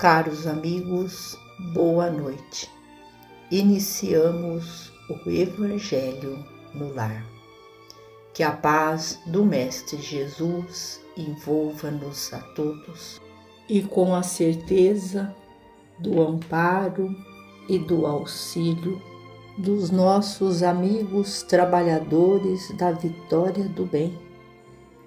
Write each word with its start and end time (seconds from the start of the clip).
Caros 0.00 0.46
amigos, 0.46 1.38
boa 1.74 2.08
noite. 2.08 2.70
Iniciamos 3.50 4.90
o 5.10 5.28
Evangelho 5.28 6.42
no 6.72 6.94
Lar. 6.94 7.22
Que 8.32 8.42
a 8.42 8.50
paz 8.50 9.20
do 9.26 9.44
Mestre 9.44 10.00
Jesus 10.00 11.02
envolva-nos 11.14 12.32
a 12.32 12.38
todos 12.38 13.20
e 13.68 13.82
com 13.82 14.14
a 14.14 14.22
certeza 14.22 15.36
do 15.98 16.22
amparo 16.22 17.14
e 17.68 17.78
do 17.78 18.06
auxílio 18.06 19.02
dos 19.58 19.90
nossos 19.90 20.62
amigos 20.62 21.42
trabalhadores 21.42 22.74
da 22.78 22.90
vitória 22.90 23.68
do 23.68 23.84
bem, 23.84 24.18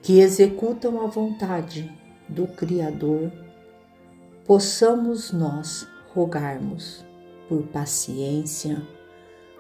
que 0.04 0.20
executam 0.20 1.04
a 1.04 1.08
vontade 1.08 1.92
do 2.30 2.46
Criador 2.46 3.32
possamos 4.46 5.32
nós 5.32 5.88
rogarmos 6.14 7.06
por 7.48 7.64
paciência, 7.64 8.82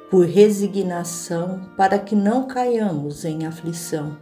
por 0.09 0.25
resignação, 0.25 1.69
para 1.77 1.97
que 1.97 2.15
não 2.15 2.47
caiamos 2.47 3.25
em 3.25 3.45
aflição 3.45 4.17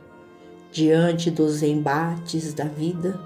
diante 0.72 1.30
dos 1.30 1.62
embates 1.64 2.54
da 2.54 2.66
vida 2.66 3.20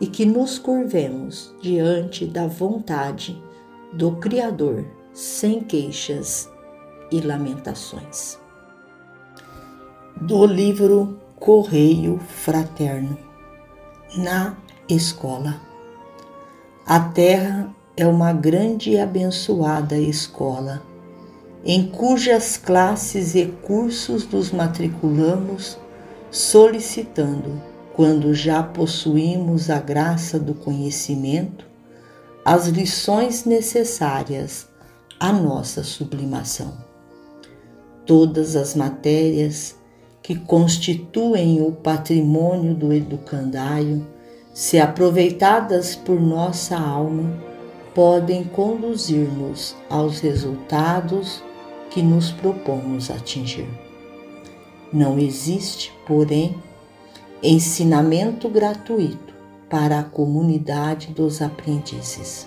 e 0.00 0.06
que 0.06 0.24
nos 0.24 0.58
curvemos 0.58 1.54
diante 1.60 2.26
da 2.26 2.46
vontade 2.46 3.40
do 3.92 4.12
Criador 4.16 4.84
sem 5.12 5.60
queixas 5.60 6.50
e 7.10 7.20
lamentações. 7.20 8.38
Do 10.16 10.46
livro 10.46 11.20
Correio 11.36 12.18
Fraterno 12.18 13.18
na 14.16 14.56
Escola 14.88 15.71
a 16.84 16.98
terra 16.98 17.72
é 17.96 18.04
uma 18.06 18.32
grande 18.32 18.90
e 18.90 18.98
abençoada 18.98 19.96
escola, 19.96 20.82
em 21.64 21.86
cujas 21.86 22.56
classes 22.56 23.36
e 23.36 23.46
cursos 23.62 24.28
nos 24.28 24.50
matriculamos, 24.50 25.78
solicitando, 26.28 27.62
quando 27.92 28.34
já 28.34 28.64
possuímos 28.64 29.70
a 29.70 29.78
graça 29.78 30.40
do 30.40 30.54
conhecimento, 30.54 31.64
as 32.44 32.66
lições 32.66 33.44
necessárias 33.44 34.66
à 35.20 35.32
nossa 35.32 35.84
sublimação. 35.84 36.76
Todas 38.04 38.56
as 38.56 38.74
matérias 38.74 39.76
que 40.20 40.34
constituem 40.34 41.62
o 41.62 41.70
patrimônio 41.70 42.74
do 42.74 42.92
educandário 42.92 44.04
se 44.52 44.78
aproveitadas 44.78 45.96
por 45.96 46.20
nossa 46.20 46.76
alma, 46.76 47.38
podem 47.94 48.44
conduzir-nos 48.44 49.76
aos 49.88 50.20
resultados 50.20 51.42
que 51.90 52.02
nos 52.02 52.30
propomos 52.30 53.10
atingir. 53.10 53.68
Não 54.92 55.18
existe, 55.18 55.92
porém, 56.06 56.56
ensinamento 57.42 58.48
gratuito 58.48 59.32
para 59.68 60.00
a 60.00 60.04
comunidade 60.04 61.08
dos 61.08 61.40
aprendizes. 61.40 62.46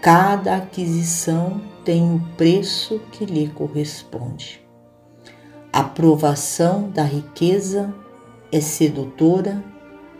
Cada 0.00 0.56
aquisição 0.56 1.60
tem 1.84 2.14
o 2.14 2.20
preço 2.36 3.00
que 3.12 3.26
lhe 3.26 3.48
corresponde. 3.48 4.66
A 5.72 5.82
provação 5.84 6.88
da 6.88 7.02
riqueza 7.02 7.94
é 8.50 8.60
sedutora 8.60 9.62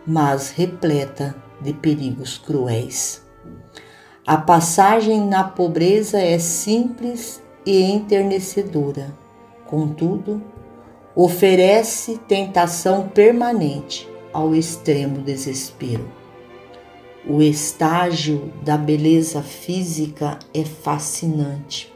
mas 0.06 0.50
repleta 0.50 1.34
de 1.60 1.72
perigos 1.72 2.38
cruéis. 2.38 3.24
A 4.26 4.36
passagem 4.36 5.26
na 5.26 5.44
pobreza 5.44 6.18
é 6.20 6.38
simples 6.38 7.42
e 7.64 7.82
enternecedora, 7.82 9.16
contudo, 9.66 10.42
oferece 11.14 12.18
tentação 12.28 13.08
permanente 13.08 14.08
ao 14.32 14.54
extremo 14.54 15.22
desespero. 15.22 16.10
O 17.28 17.42
estágio 17.42 18.52
da 18.62 18.76
beleza 18.76 19.42
física 19.42 20.38
é 20.54 20.64
fascinante. 20.64 21.92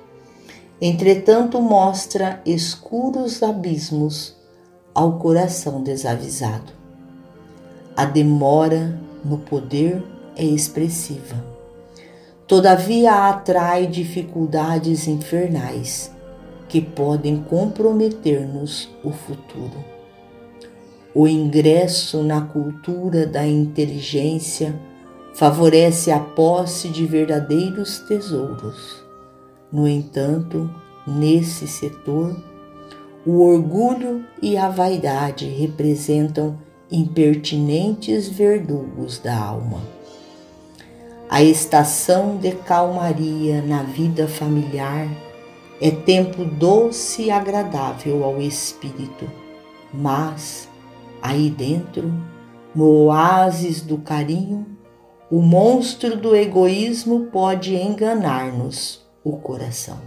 Entretanto, 0.81 1.61
mostra 1.61 2.41
escuros 2.47 3.43
abismos 3.43 4.35
ao 4.95 5.19
coração 5.19 5.83
desavisado. 5.83 6.80
A 7.97 8.05
demora 8.05 8.99
no 9.25 9.39
poder 9.39 10.03
é 10.37 10.45
expressiva. 10.45 11.37
Todavia 12.47 13.29
atrai 13.29 13.87
dificuldades 13.87 15.07
infernais 15.07 16.11
que 16.69 16.81
podem 16.81 17.43
comprometer-nos 17.43 18.89
o 19.05 19.11
futuro. 19.11 19.85
O 21.15 21.27
ingresso 21.27 22.23
na 22.23 22.41
cultura 22.41 23.27
da 23.27 23.47
inteligência 23.47 24.75
favorece 25.35 26.11
a 26.11 26.21
posse 26.21 26.89
de 26.89 27.05
verdadeiros 27.05 27.99
tesouros. 28.01 29.03
No 29.73 29.89
entanto, 29.89 30.71
nesse 31.07 31.67
setor, 31.67 32.37
o 33.27 33.43
orgulho 33.43 34.25
e 34.41 34.57
a 34.57 34.69
vaidade 34.69 35.47
representam 35.47 36.59
impertinentes 36.91 38.29
verdugos 38.29 39.19
da 39.19 39.37
alma. 39.39 39.81
A 41.29 41.43
estação 41.43 42.37
de 42.37 42.53
calmaria 42.53 43.63
na 43.63 43.85
vida 43.85 44.27
familiar 44.27 45.09
é 45.81 45.91
tempo 45.91 46.45
doce 46.45 47.25
e 47.25 47.31
agradável 47.31 48.25
ao 48.25 48.41
espírito, 48.41 49.31
mas 49.95 50.69
aí 51.23 51.49
dentro, 51.49 52.13
no 52.75 53.05
oásis 53.05 53.81
do 53.81 53.99
carinho, 53.99 54.67
o 55.31 55.41
monstro 55.41 56.17
do 56.17 56.35
egoísmo 56.35 57.27
pode 57.27 57.77
enganar-nos 57.77 59.07
o 59.23 59.37
coração. 59.37 60.01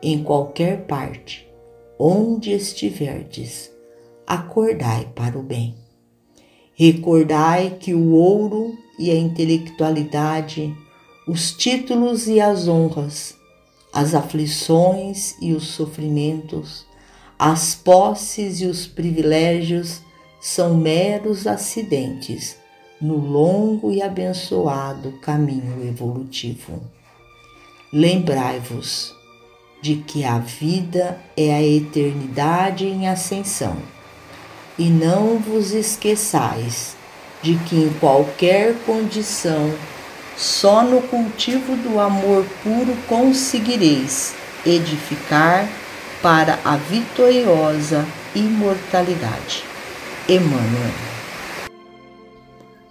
Em 0.00 0.22
qualquer 0.22 0.86
parte, 0.86 1.50
onde 1.98 2.52
estiverdes, 2.52 3.75
acordai 4.26 5.08
para 5.14 5.38
o 5.38 5.42
bem. 5.42 5.74
Recordai 6.74 7.76
que 7.78 7.94
o 7.94 8.10
ouro 8.12 8.76
e 8.98 9.10
a 9.10 9.14
intelectualidade, 9.14 10.74
os 11.26 11.52
títulos 11.52 12.26
e 12.26 12.40
as 12.40 12.66
honras, 12.66 13.36
as 13.92 14.14
aflições 14.14 15.36
e 15.40 15.52
os 15.52 15.68
sofrimentos, 15.68 16.84
as 17.38 17.74
posses 17.74 18.60
e 18.60 18.66
os 18.66 18.86
privilégios 18.86 20.00
são 20.40 20.76
meros 20.76 21.46
acidentes 21.46 22.56
no 23.00 23.16
longo 23.16 23.92
e 23.92 24.02
abençoado 24.02 25.12
caminho 25.20 25.86
evolutivo. 25.86 26.80
Lembrai-vos 27.92 29.14
de 29.82 29.96
que 29.96 30.24
a 30.24 30.38
vida 30.38 31.20
é 31.36 31.54
a 31.54 31.62
eternidade 31.62 32.86
em 32.86 33.06
ascensão 33.06 33.95
e 34.78 34.90
não 34.90 35.38
vos 35.38 35.72
esqueçais 35.72 36.96
de 37.42 37.56
que 37.64 37.76
em 37.76 37.92
qualquer 37.94 38.74
condição, 38.84 39.74
só 40.36 40.82
no 40.82 41.00
cultivo 41.02 41.76
do 41.76 41.98
amor 41.98 42.44
puro 42.62 42.96
conseguireis 43.08 44.34
edificar 44.64 45.68
para 46.22 46.58
a 46.64 46.76
vitoriosa 46.76 48.04
imortalidade. 48.34 49.64
Emmanuel. 50.28 50.92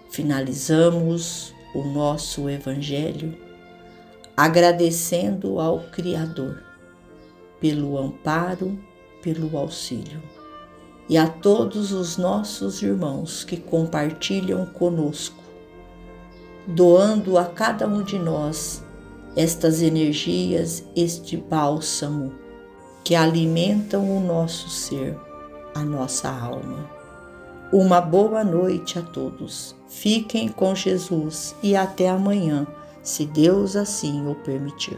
Finalizamos 0.10 1.54
o 1.74 1.84
nosso 1.84 2.50
Evangelho 2.50 3.38
agradecendo 4.38 5.60
ao 5.60 5.80
Criador 5.92 6.64
pelo 7.60 7.98
amparo, 7.98 8.80
pelo 9.22 9.58
auxílio 9.58 10.22
e 11.08 11.18
a 11.18 11.28
todos 11.28 11.92
os 11.92 12.18
nossos 12.18 12.82
irmãos 12.82 13.44
que 13.44 13.58
compartilham 13.58 14.66
conosco, 14.66 15.44
doando 16.68 17.38
a 17.38 17.46
cada 17.46 17.88
um 17.88 18.02
de 18.02 18.18
nós 18.18 18.84
estas 19.36 19.82
energias, 19.82 20.84
este 20.96 21.36
bálsamo 21.38 22.34
que 23.04 23.14
alimentam 23.14 24.10
o 24.10 24.20
nosso 24.20 24.70
ser, 24.70 25.16
a 25.76 25.82
nossa 25.82 26.30
alma. 26.30 26.90
Uma 27.72 28.00
boa 28.00 28.44
noite 28.44 28.98
a 28.98 29.02
todos. 29.02 29.76
Fiquem 29.88 30.48
com 30.48 30.74
Jesus 30.74 31.56
e 31.62 31.76
até 31.76 32.10
amanhã, 32.10 32.66
se 33.04 33.26
Deus 33.26 33.76
assim 33.76 34.28
o 34.28 34.36
permitir. 34.36 34.98